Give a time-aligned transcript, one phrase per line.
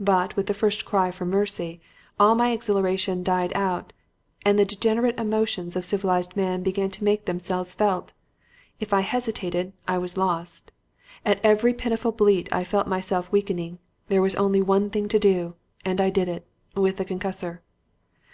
[0.00, 1.82] But, with the first cry for mercy,
[2.18, 3.92] all my exhilaration died out
[4.42, 8.12] and the degenerate emotions of civilized man began to make themselves felt.
[8.80, 10.72] If I hesitated I was lost.
[11.26, 13.78] At every pitiful bleat I felt myself weakening.
[14.08, 17.58] There was only one thing to do, and I did it with the concussor.